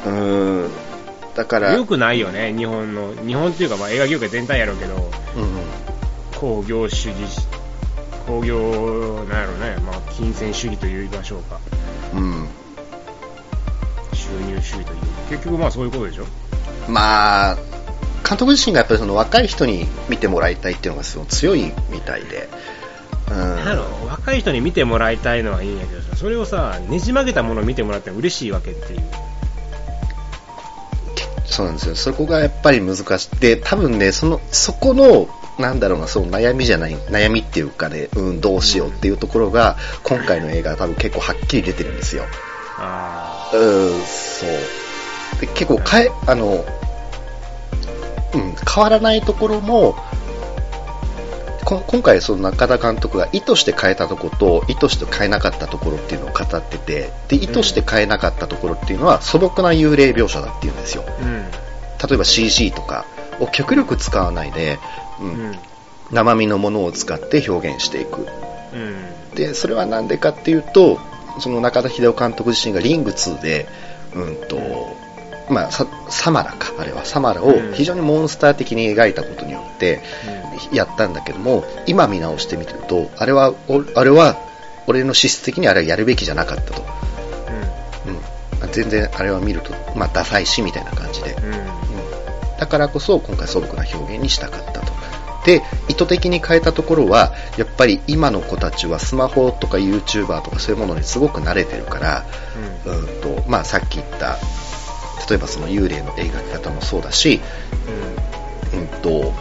[0.04, 0.10] と。
[0.10, 0.12] う
[0.66, 0.70] ん。
[1.34, 1.72] だから。
[1.72, 2.52] よくないよね？
[2.54, 5.08] 日本の日本っていうかまあ映画業界全体やろうけど、うん、
[6.38, 7.16] 工業主義
[8.26, 11.60] 工業なんやろね、まあ、金銭主義と言いましょうか、
[12.14, 12.48] うん、
[14.12, 14.98] 収入主義という。
[15.30, 16.26] 結局まあそういうことでしょ？
[16.88, 17.56] まあ
[18.26, 22.48] 監督自身がやっぱりその若い人に見てもらいたいっていうのがすごい強いみたいで、
[23.30, 29.00] うん、若い人に見てもらいたいのはいいんやけどさそれをさねじ曲げたものを見てもらって嬉しいわけっていう
[31.46, 42.24] そうなんですよそこがやっぱり難しくて多分ねそのそこのなんだろうな、その悩みじゃない、悩みっていうかね、うん、どうしようっていうところが、今回の映画多分結構はっきり出てるんですよ。
[42.76, 43.56] ああ。
[43.56, 45.40] うん、そう。
[45.40, 46.64] で結構かえ、あの、
[48.34, 49.96] うん、変わらないところも、
[51.64, 61.42] 今回その中田監督が意図して変えたところと意図して変えなかったところっていうのを語っててで意図して変えなかったところっていうのは素朴な幽霊描写だっていうんですよ、うん、
[62.06, 63.06] 例えば CG とか
[63.40, 64.78] を極力使わないで、
[65.20, 65.54] うん、
[66.12, 68.26] 生身のものを使って表現していく、
[68.74, 70.98] うん、でそれは何でかっていうと
[71.40, 73.66] その中田秀夫監督自身がリング2で、
[74.14, 74.56] うんと
[75.48, 77.04] まあ、サマラかあれは。
[77.04, 80.00] サマラを非常にモンスター的に描いたことによって
[80.72, 83.54] やったんだけども、今見直してみるとあれは
[83.94, 84.36] あれは
[84.86, 86.82] 俺の資質的にあれはやるべきじゃなかったと、
[88.62, 92.58] うん、全然あれは見ると、まあ、ダサいしみたいな感じで、うん。
[92.58, 94.92] だからこそ今回素朴な表現にしたかったと。
[95.44, 102.24] で、意図的に変えたところは、やっぱり今の子たちはスマホとか YouTuber とかそういうものにすごく慣れてるから、
[102.86, 104.38] うん、うんと、まあさっき言った、
[105.28, 107.40] 例えばその幽霊の描き方もそうだし、
[108.72, 109.32] うん、うんと、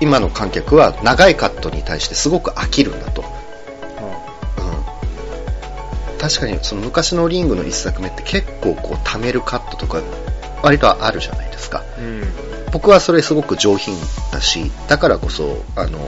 [0.00, 3.24] 今の観客は長いカットに対してすごく飽きるんだと。
[6.24, 10.00] 確かにその昔のリングの1作目って結構こう貯めるカットとか
[10.62, 12.22] 割とあるじゃないですか、うん、
[12.72, 13.94] 僕はそれすごく上品
[14.32, 15.98] だし、だからこそ、あの、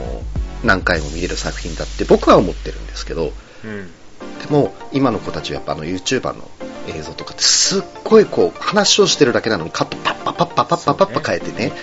[0.63, 3.31] 何回も見れる作品だって僕は思ってるんですけど、
[3.63, 3.91] うん、
[4.41, 6.49] でも、今の子たちはやっぱあの YouTuber の
[6.87, 11.73] 映像とかってすっごいこう、話をしてるだけなのにカットパッパッパッパッパッパッパッパ変えてね、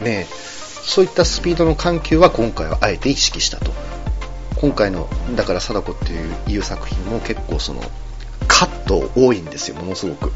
[0.00, 3.72] ねねそういったスピードの緩急は今回はあえて意識したと。
[4.56, 7.82] 今回の、だから貞子っていういう作品も結構その、
[8.48, 10.32] カット多いんですよ、ものすごく。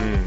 [0.00, 0.26] うん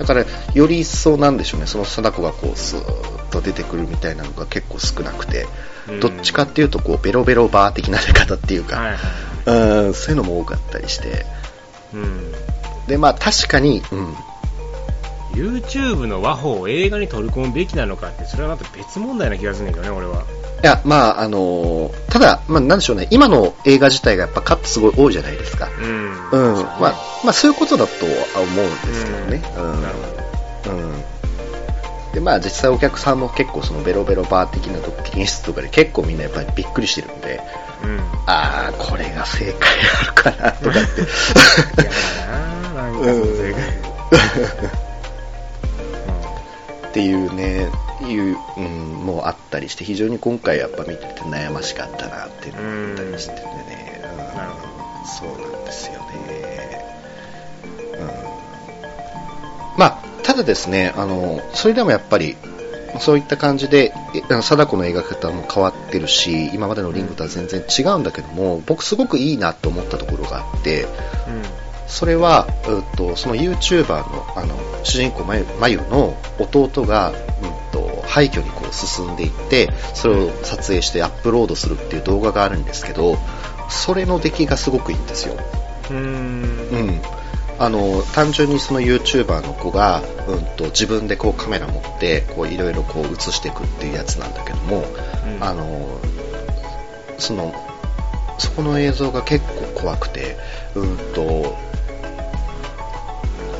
[0.00, 5.46] だから、より一層なんでしょうね、その貞子がこう、スーッと出てくるみたいなのが結構少なくて、
[5.88, 8.96] うん、どっちかっていうと、こう、ベロベロバー的な出方っていうか、
[9.44, 11.24] そういうのも多かったりして、
[11.94, 12.32] うん、
[12.86, 14.14] で、まあ確かに、うん、
[15.32, 20.24] YouTube の和法を映画に取り込むべきなのかって、それはまた別問題な気がするんだけどね、俺は。
[20.62, 25.68] いや、まあ、あのー、ただ、まあ、なんでしょうね、今の映画自体がやっぱカットすごい多いじゃないですか。
[25.80, 26.30] うん。
[26.30, 26.62] うん。
[26.62, 29.42] まあ、まあ、そういうことだとは思うんですけどね。
[29.56, 29.82] うん。
[29.82, 29.94] なる
[30.64, 30.76] ほど。
[30.76, 31.04] うん。
[32.12, 37.40] で、まあ、実際お客さんも結構そのベロベロバー的なドッキリ演出とかで結構みんなやっぱりびっくりしてるんで、
[37.84, 38.00] うん。
[38.26, 39.70] ああ、これが正解
[40.02, 41.02] あるかな、とかって。
[42.26, 43.60] ななんか正解。
[46.90, 47.68] っていうね、
[48.02, 48.64] いう、うん、
[49.06, 56.84] もあったりして、非常に今回やっぱ見てて悩ましかったなっていうのがあったりしててね、うん、そうなんですよね。
[58.00, 58.04] う
[59.76, 62.36] ん、まあ、ただですね、あの、それでもやっぱり、
[63.00, 63.92] そういった感じで、
[64.28, 70.88] 貞子の描き方も変わってるし、今までのリングとは全然違うんだけども、僕すごくいいなと思ったところがあって、うん。
[71.88, 75.36] それは、うと、その YouTuber のあの主人公ま
[75.68, 83.18] ゆの弟が、うんと、廃墟にこう進んでいってそれを撮影してアップロードするっていう動画があるんですけど
[83.68, 85.36] それの出来がすごくいいんですよ。
[85.90, 85.96] うん。
[85.96, 87.00] うん
[87.60, 94.82] あの単純にその YouTuber の子が、うんと、自分でこうカメラ持っていろいろ映していくっていうやつなんだけども、
[95.26, 96.00] うん、あの
[97.18, 97.52] その
[98.38, 100.38] そこの映像が結構怖くて、
[100.74, 101.54] うんと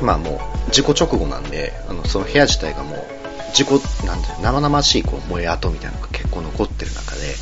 [0.01, 3.20] まあもう事故直後なんで、あのその部屋自体がもう
[3.53, 7.35] 事故、なんて生々しいこう燃え跡みたいなのが結構残ってる中で、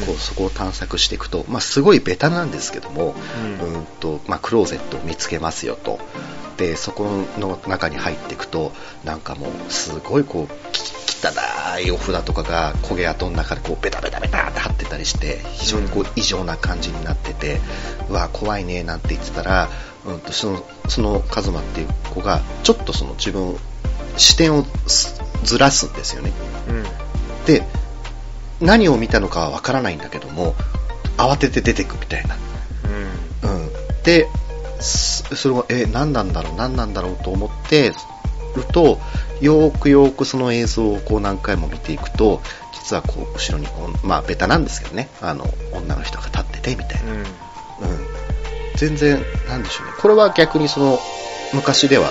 [0.00, 3.14] うん、こうそこを探索していくと、まあ、すごいベタなんですけども、
[3.60, 5.98] うん、うんとまあ、クローゼットを見つけますよと。
[6.56, 8.72] で、そこの中に入っていくと、
[9.04, 10.54] なんかもうすごいこう、
[11.26, 17.58] 汚いお札とかが焦げ跡の中でこうベタベタベタって貼ってたりして非常にこう異常な感じになってて、
[18.08, 19.68] うわ怖いねなんて言ってたら
[20.04, 23.56] うんとそのそのカズマっていう子がちょっとその自分
[24.16, 24.64] 視点を
[25.44, 26.32] ずらすんですよね、
[26.68, 27.62] うん、で
[28.60, 30.54] 何を見たのかはわからないんだけども
[31.16, 32.36] 慌てて出てくみたいな、
[33.44, 33.70] うん、うん、
[34.02, 34.28] で
[34.80, 37.90] それはえ何なんだろう何なんだろうと思って
[38.54, 38.98] ると
[39.40, 42.40] よーくよーくその映像をこう何回も見ていくと
[42.72, 43.66] 実はこう後ろに
[44.04, 45.08] まあベタなんですけどね。
[45.20, 47.26] あの女の人が立っててみたいな、うん、うん。
[48.76, 49.92] 全然、なんでしょうね。
[50.00, 51.00] これは逆にその、
[51.52, 52.10] 昔では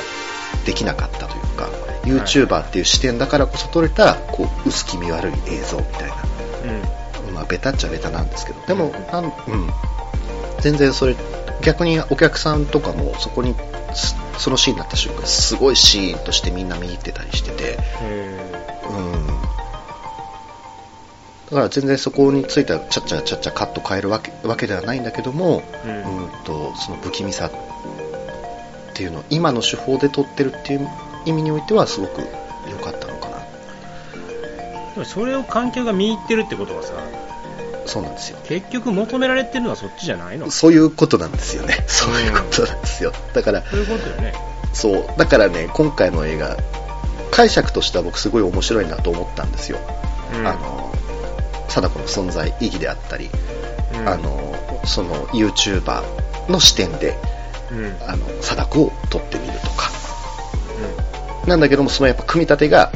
[0.66, 1.70] できなかったというか、
[2.06, 6.16] YouTuber っていう視点だからこそ撮れた、こう、薄気味悪い映像みたいな。
[7.28, 7.34] うん。
[7.34, 9.32] まあ、ベタっちゃベタなんですけど、でも、なん、うん。
[10.62, 11.16] 全然それ、
[11.62, 13.56] 逆にお客さんとかもそこに、
[14.38, 19.26] そのシーンになった瞬間、すごいシーンとしてみんな見入ってたりしてて、うん。
[21.46, 30.90] だから全然そこについてはちゃっちゃちゃっちゃカット変えるわけわけではないんだけども、うん、うんとその不気味さっていうのを今の手法で撮ってるっていう
[31.26, 33.38] 意味においてはすごく良かったのかな。
[34.94, 36.94] でもそれを観客が見入ってるってことはさ
[37.86, 38.40] そうなんですよ。
[38.46, 40.50] 結局求められてるのはそっちじゃないの？
[40.52, 41.84] そういうことなんですよね。
[41.88, 44.34] そういうことなんですよ、だからそういうことよね。
[44.74, 45.06] そう。
[45.18, 46.58] だからね今回の映画
[47.32, 49.78] 解釈としては僕すごい面白いなと思ったんですよ、
[50.40, 50.94] うん、あの
[51.68, 53.30] 貞子の存在意義であったり、
[54.00, 56.02] うん、あのその YouTuber
[56.50, 57.18] の視点で、
[57.72, 59.95] うん、あの貞子を撮ってみるとか、うん、
[61.48, 62.92] なんだけどもそのやっぱ組み立てが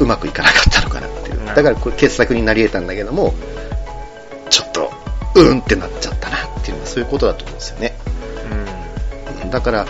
[0.00, 1.38] うまくいかなかったのかなっていう。
[1.46, 3.34] だからこれ傑作になり得たんだけども
[4.50, 4.90] ちょっと
[5.34, 7.94] うんってなっちゃったなっていうのはそういうことだと思うんですよね、
[9.42, 9.86] うん、だから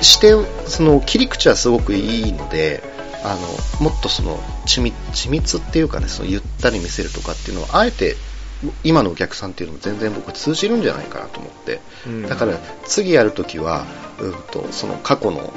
[0.00, 2.82] 視点その切り口はすごくいいので
[3.22, 3.36] あ
[3.80, 4.94] のもっとその緻密
[5.26, 8.16] 緻密っていうかねそのゆったり見せるとかっていうのをあえて
[8.82, 13.86] 今のお客さんっていうのも全然僕通じるんじゃないかなと思って、うん、だから次やるときは、
[14.20, 15.52] うんと、その過去の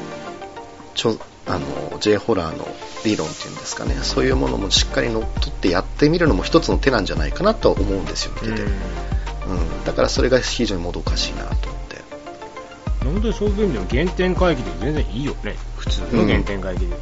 [0.95, 2.65] ちょあの J ホラーの
[3.03, 3.95] 理論っていうんですかね。
[4.01, 11.97] そういうものもしっかり乗っ取ってやってみるのも一つの手なんじゃないかなと思うんですよ見てて、うん、うん、だからそれが非常にもどかしいなと思って。
[13.03, 15.55] 本当にそういう意味でも原点回帰で全然いいよね。
[15.77, 16.95] 普通の原点回帰で、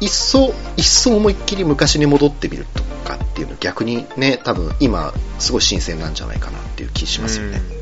[0.00, 7.60] 一層、一層思いっきり昔に戻ってみるとかっていうの逆にね、多分今、すごい新鮮なんじゃないかなっていう気しますよね。
[7.60, 7.81] リ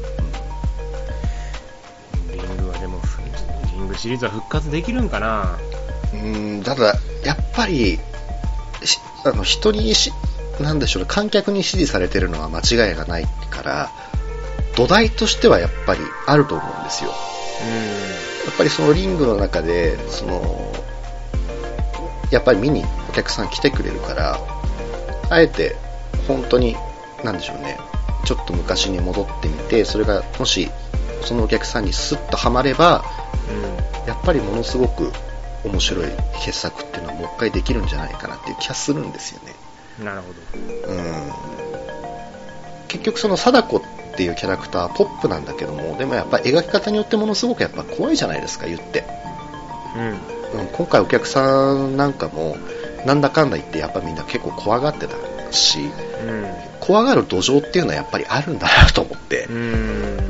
[3.80, 5.58] ングシリーズは復活できるんかな？
[6.12, 7.98] うん、ただ、やっぱり、
[9.24, 10.12] あの、人にし、
[10.60, 13.90] なんでしょうね、観客に支持されてるのは間違いがないから、
[14.76, 17.10] 土台としてはやっぱりあると思うんですよ。
[17.62, 17.68] うん、
[18.46, 20.72] やっぱりそのリングの中で、その、
[22.30, 24.38] やっぱり見にお客さん来てくれるから、
[25.28, 25.76] あえて
[26.26, 26.76] 本当に、
[27.24, 27.78] なんでしょうね、
[28.24, 30.70] ちょっと昔に戻ってみて、それがもし
[31.22, 33.04] そのお客さんにスッとはまれば、
[33.50, 35.12] うん、やっぱりものすごく
[35.64, 36.06] 面白い
[36.42, 39.54] 傑作っていうのはもう一回できるんじゃないかなっていう気がするんですよね。
[40.02, 40.92] なるほど。
[40.92, 41.32] うん。
[42.88, 43.82] 結局その貞子っ
[44.16, 49.04] ていうキャラクターポップなんだけども、でもやっぱ描き方によってものすごくやっぱ怖いじゃないですか、言って。
[49.96, 50.60] うん。
[50.60, 52.56] うん、今回お客さんなんかも、
[53.06, 55.16] なんだかんだ言ってやっぱみんな結構怖がってた
[55.52, 56.46] し、うん、
[56.80, 59.44] 怖がる土壌っていうのはやっぱりあるんだなと思って。
[59.44, 60.29] うん。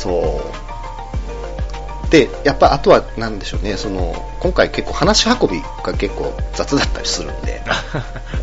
[0.00, 0.42] そ
[2.08, 2.10] う。
[2.10, 7.62] で、やっぱあとはなんでしょうね、その、今回結構話し運びが結構雑だったりするんで。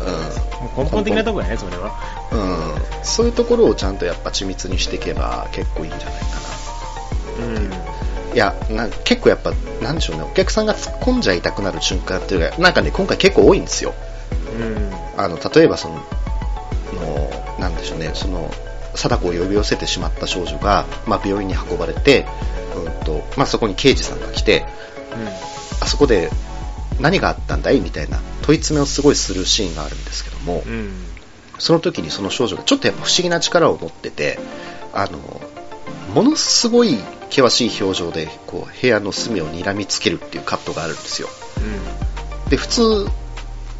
[0.76, 0.84] うん。
[0.84, 1.92] 根本的なところやね、それは。
[2.32, 2.82] うん。
[3.02, 6.26] そういうところをちゃんとやっぱ緻密にしていけば結構いいんじゃないか
[7.40, 7.46] な。
[7.46, 7.72] うん。
[8.34, 13.92] いやな結構やっぱ、なんでしょうね、お客さんが突っ込んじゃいたくなる瞬間っていうか、なんかね、今回結構多いんですよ。
[14.58, 15.94] うん、あの例えばその、
[16.94, 18.50] のなんでしょうね、その、
[18.94, 22.26] 貞子を呼び寄せてしまった少女が、まあ、病院に運ばれて、
[22.76, 24.66] うんとまあ、そこに刑事さんが来て、
[25.12, 25.26] うん、
[25.80, 26.30] あそこで
[27.00, 27.80] 何があったんだい？
[27.80, 30.90] みたいな問い詰めをすごいするシーンがあるんですけども、うん、
[31.58, 34.38] その時にその少女がちょっとやっぱ不思議な力を持ってて、
[34.92, 35.18] あの
[36.14, 36.96] ものすごい
[37.30, 41.28] 険しい表情でこう部屋の隅を睨みつけるっていうカットがあるんですよ、
[42.44, 43.06] うん、で普通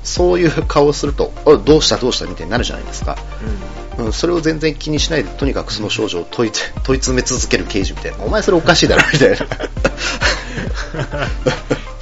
[0.04, 1.32] そういう顔をすると
[1.64, 2.26] どうしたどうした？
[2.26, 6.52] みたいになるじゃないですか、うん、うん、それを全然気にしないでとにかくその少女を問い
[6.84, 8.24] 問い詰め続ける刑事みたいな。
[8.24, 9.36] お前それおかしいだろみたいな。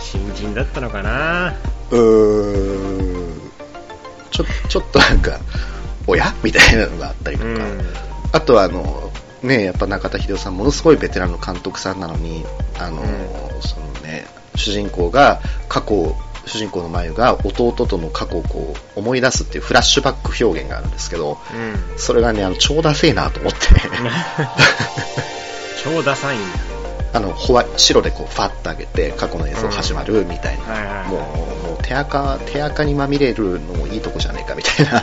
[0.00, 1.54] 新人だったのかな。
[1.90, 3.50] うーん。
[4.30, 5.40] ちょちょっとなんか
[6.06, 6.34] おや？
[6.42, 7.80] みたいなのがあったりとか、うん、
[8.32, 9.10] あとはあの
[9.42, 12.44] ね、やっぱ中田秀夫さん、ものすごいベテランの監督さんなのに、
[12.78, 13.08] あの、うん、
[13.62, 16.16] そのね、主人公が過去
[16.46, 23.58] 主人公の眉が弟との過去をこう思い出すっていうフラッシュバック表現があるんですけど、うん、それがね、あの超ダセえなと思って。
[25.82, 26.58] 超ダサいんだ。
[27.14, 31.04] あの、ホワ白でこう、ファッと上げて、過去の映像始まるみたいな。
[31.04, 31.16] も
[31.64, 35.02] う、もう手垢、手垢にまみれるのもいいとこじゃねえかみたいな、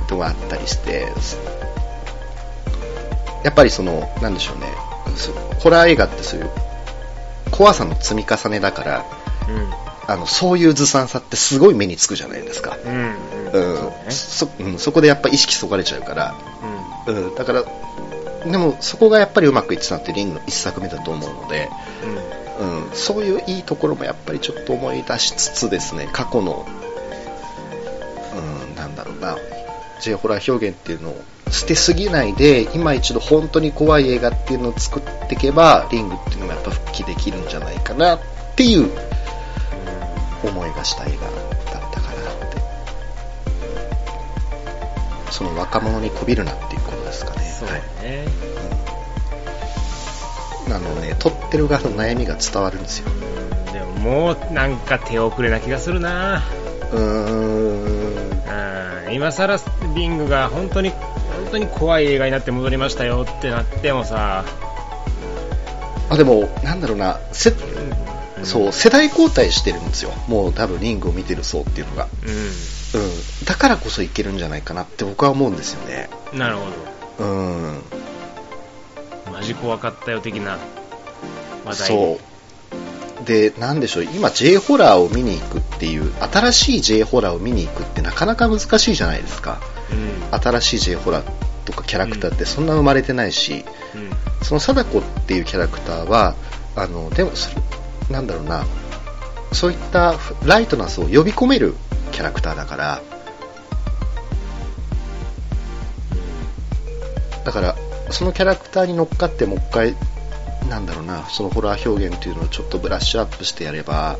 [0.00, 1.12] うん、とがあったりして、
[3.44, 4.66] やっぱりその、なんでしょうね、
[5.58, 6.50] ホラー映画ってそういう
[7.50, 9.04] 怖さの積み重ねだから、
[9.48, 12.78] うん、あのそういうずさんさってすごい目につくじゃないですか。
[12.82, 12.92] うん
[13.52, 14.78] うん、うん。
[14.78, 16.34] そこでやっぱ意識そがれちゃうから、
[17.06, 17.62] うん、だから
[18.50, 21.68] でもそこがやっぱりうまくいってたってリングの1作目だと思うので、
[22.58, 22.88] うん。
[22.88, 26.66] うん、そういういいところもやっぱりちょっと思い出しつつですね過去の、
[28.34, 29.36] うん、なんだろうな。
[30.00, 38.20] J ホラー表現っていうのを捨てすぎないで今一度本当に怖い映画っていうのを作っていけばリングっていうのもやっぱ復帰できるんじゃないかなっ
[38.56, 38.90] ていう
[40.42, 41.28] 思いがした映画だ
[41.78, 42.58] ったかなって。
[45.30, 47.42] その若者にこびるなっていうことですかね。
[47.42, 48.24] そうね、
[50.66, 53.10] うん、あのね撮ってる側の悩みが伝わるんですよ。
[53.72, 56.42] でももうなんか手遅れな気がするな。
[56.92, 58.08] うーん。
[59.12, 59.58] 今更
[59.94, 60.98] リングが本当に本
[61.52, 64.44] 当に怖い映画になって戻りましたよってなってもさ。
[66.10, 67.18] あでもなんだろうな。
[67.32, 67.52] せ、
[68.38, 70.12] うん、そう世代交代してるんですよ。
[70.28, 76.08] もう多分リングを見てる層っていうのが、うん、うん、だからこそいけるんじゃないかなって僕は思うんですよね。
[76.32, 76.62] なるほ
[77.18, 77.24] ど。
[77.24, 77.82] うん。
[79.32, 80.58] マジ怖かったよ的な。
[81.64, 81.88] 話題。
[81.88, 82.28] そう。
[83.24, 89.60] で、なんでしょう、今 J ホラーを見に行くっていう、新しい J ホラーを見に行くってなかなか難しいじゃないですか。
[89.90, 91.30] うん、新しい J ホラー
[91.64, 93.64] とかキャラクターってそんな生まれてないし、
[93.94, 94.10] うん、
[94.44, 96.34] その貞子っていうキャラクターは、
[96.76, 97.32] あの、でも、
[98.10, 98.64] なんだろうな、
[99.52, 101.74] そういったライトな層を呼び込める
[102.12, 103.02] キャラクターだから、
[107.44, 107.76] だから、
[108.10, 109.96] そのキャラクターに乗っかってもう一回
[110.68, 114.18] なんだろうな、そのホラー表現っていうのをちょっとブラッシュアップしてやれば、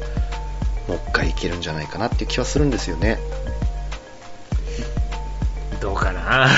[0.87, 3.19] もう一回いけるんじゃないかなっていう気はするんですよね。
[5.81, 6.49] どうかな？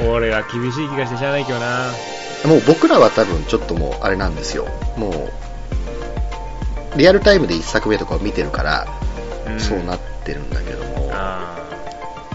[0.10, 1.90] 俺は厳しい気がしてしゃあないけどな。
[2.44, 4.66] もう僕らは多分ちょっともうあれなんですよ。
[4.96, 5.10] も
[6.94, 8.86] う、リアルタイムで1作目とかを見てるから、
[9.46, 11.10] うん、そうなってるんだけども、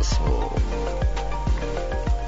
[0.01, 0.23] そ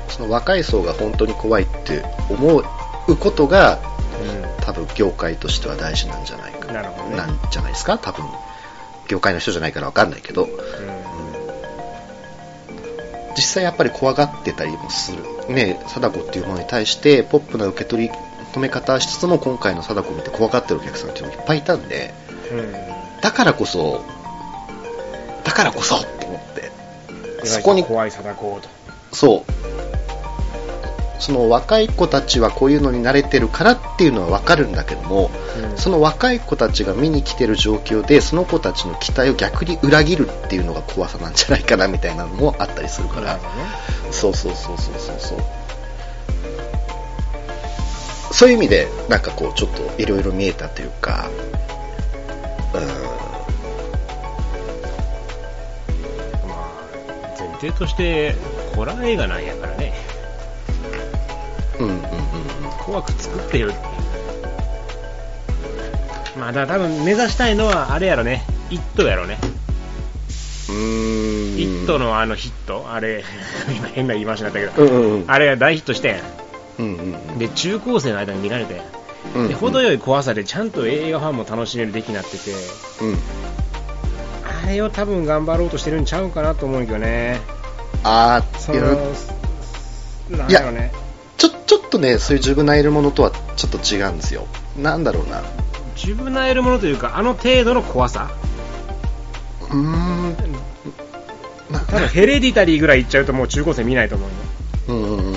[0.08, 0.12] う。
[0.12, 2.64] その若い層が本当に怖いって思う
[3.08, 3.80] うことが、
[4.22, 6.72] うん、多分業界としては大事なんじゃないか。
[6.72, 6.82] な
[7.26, 7.98] んじゃないですか？
[7.98, 8.26] 多分
[9.08, 10.50] 業界の人じゃないから分かんないけど、うん、
[13.36, 15.24] 実際やっぱり怖がってたりもする。
[15.54, 18.12] ね貞子っていうものに対してポップな受け取り
[18.54, 22.14] 止め方しつつも今回の貞子を見て怖がってるお客さんっていうのがいっぱいいたんで、
[22.52, 22.74] うん、
[23.22, 24.04] だからこそ
[25.44, 27.46] だからこそって思って。
[27.46, 28.70] そこに怖い貞子と。
[29.14, 29.75] そう
[31.26, 35.32] その若い子たちはこういうのに慣れてるからっていうのは分かるんだけども、
[35.72, 43.42] うん、その若い子たちが見に来てる状況でその子たちの期待を逆に裏切るっていうのが怖さなんじゃないかなみたいなのもあったりするから、ね、
[44.12, 45.40] そうそうそうそうそうそう。
[48.32, 51.28] そういう意味でなんかこうちょっといろいろ見えたというか
[52.76, 52.82] うん。
[57.40, 58.36] 前提として
[58.76, 59.85] ホラー映画なんやからね
[62.86, 64.06] 怖く作ってよっていう
[66.38, 69.40] まあだから多分目指したいのはあれやろね「イット!」やろね。
[70.68, 72.88] うーん「イット!」のあのヒット。
[72.92, 73.24] あれ
[73.76, 76.22] 今変な言い回しになったけど、うんうんうん、あれが大ヒットしてん、
[76.80, 77.16] うんうん。
[77.32, 78.82] うん、で中高生の間に見られて、
[79.36, 82.52] うんうん、で程よい怖さでちゃんと映画ファンも楽しめる出来になってて、
[83.02, 83.18] うん、
[84.66, 87.40] あれを多分頑張ろうとしてるんちゃうかなと思うけどね。
[88.04, 88.82] ああその
[90.30, 90.92] なんだろうね
[91.96, 94.48] とね、そういうジュブナイルものとはちょっと違うんですよ。
[94.78, 95.42] なんだろうな。
[95.96, 98.32] ジュブナイルものというか、あの程度の怖さ
[99.62, 100.36] うーん。
[101.72, 104.36] 多分ヘレディタリーぐらいいっちゃうともう中高生見ないと思うよ。
[104.88, 105.36] うんうんうんうん。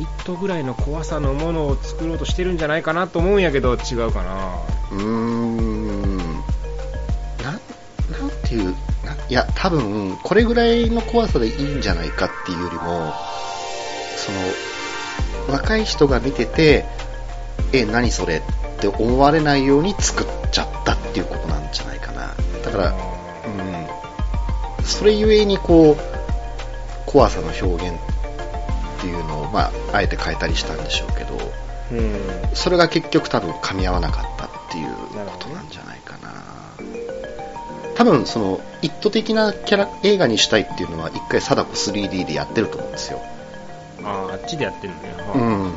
[0.00, 4.56] イットぐらいの怖さのものを作ろうとしてるんじゃないかなと思うんやけど、違うかな。
[4.92, 6.16] うーん。
[6.16, 7.60] な、なん
[8.44, 8.74] ていう、
[9.30, 13.14] いや、多分、これぐらいの怖さでいいんじゃないかっていうよりも、
[14.16, 16.84] その、若い人が見てて、
[17.72, 22.34] え、何それって思われないように作っちゃったっていうことなんじゃないかな。
[22.64, 22.92] だから、
[24.78, 25.96] うん、それゆえにこう、
[27.06, 31.38] 怖さの表現っていうのを、まあ、あえて変えたりしたんでしょうけど、
[31.92, 36.59] うん、それが結局多分噛み合わなかったっていうことなんじゃないかな。
[38.00, 43.20] 多分その、一途的なキャラ、映画にしたいっていうのは、一回貞子 3D でやってると思うんですよ。
[44.02, 45.16] ああ、あっちでやってるんだよ。
[45.34, 45.76] うん。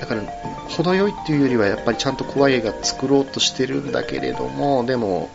[0.00, 0.22] だから、
[0.68, 5.28] 程よいっていうよりは、やっぱりちゃんと怖い映画作ろうとしてるんだけれども、でも、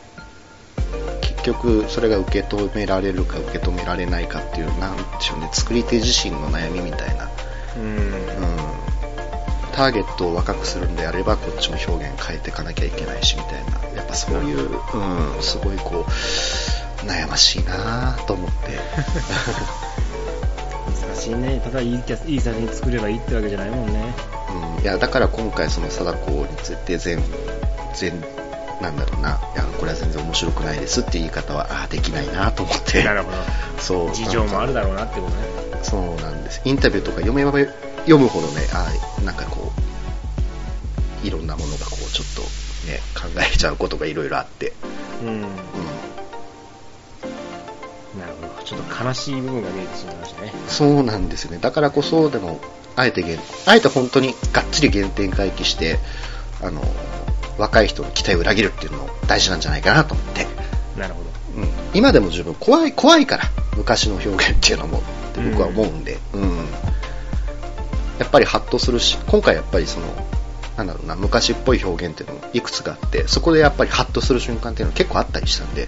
[1.20, 7.30] 結局、それが受け止められるか受け止められないかっていう、なんでしょうね、作り手自身の悩みみたいな。
[7.76, 7.98] うん。
[7.98, 8.79] うん多
[9.80, 13.80] ターゲットを若くするんであればこっちも表現変えていかなきゃいけないしみたいな。
[13.96, 18.78] やっぱそういう、うん、すごいこう悩ましいなと思って。
[21.08, 21.62] 難しいね。
[21.64, 24.14] ただいいいい作品作ればいいってわけじゃないもんね、
[24.78, 27.24] うん、いやだから今回その貞子について全
[27.96, 28.22] 全
[28.82, 29.40] なんだろうな。
[29.56, 33.02] いやこれは全然面白くないですって言い方はああできないなと思って。
[33.02, 33.38] なるほど。
[33.80, 35.38] そう事情もあるだろうなってことね。
[35.84, 36.60] そうなんです。
[36.66, 37.54] インタビューとか読めば
[38.10, 38.88] 読むほどねあ
[39.20, 39.69] あなんかこう
[41.24, 42.42] いろんなものがこうちょっと
[42.90, 44.74] ね考えちゃうことがいろいろあって
[45.22, 45.48] うん、うん、な
[48.28, 52.60] るほどちょっと悲しい部分が見えてしまいましたねそうなんですよねだからこそでも
[52.96, 53.24] あえて
[53.66, 56.00] あえて本当にがっちり原点回帰して
[56.62, 56.82] あの
[57.60, 60.48] 若い人の期待を裏切るっていうのも大事なんじゃないかなと思って。
[60.98, 61.30] なるほど。
[61.62, 61.70] うん。
[61.94, 63.44] 今でも十分怖い、怖いから、
[63.78, 65.02] 昔の表現っていうのも、っ
[65.34, 66.58] て僕は思うんで、うん、うん。
[68.18, 70.08] やっぱりハッとするし、今回やっぱりその、
[70.80, 75.88] なんだろうな、昔っぽい表現っていうのもいくつかあって、そこでやっぱりハッとする瞬間っていうのは結構あったりしたんで、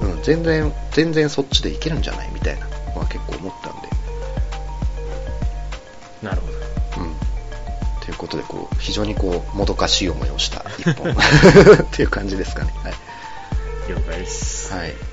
[0.00, 3.88] うん、うん、全然、全然そっちでいけるんじゃないみたいなのは結構思ったんで。
[6.22, 6.58] なるほど。
[8.08, 11.16] ということでこう非常にこうもどかしい思いをした一本 っ
[11.90, 12.72] ていう感じですかね。
[12.82, 12.94] はい、
[13.86, 14.72] 了解です。
[14.72, 15.07] はい